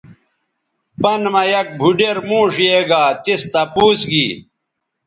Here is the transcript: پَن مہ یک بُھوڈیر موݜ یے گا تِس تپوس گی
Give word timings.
پَن 1.01 1.21
مہ 1.33 1.41
یک 1.51 1.67
بُھوڈیر 1.79 2.17
موݜ 2.29 2.53
یے 2.65 2.77
گا 2.89 3.03
تِس 3.23 3.41
تپوس 3.53 3.99
گی 4.09 4.27